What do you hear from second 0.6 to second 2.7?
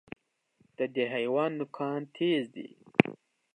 د دې حیوان نوکان تېز دي.